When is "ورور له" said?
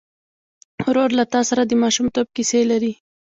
0.87-1.25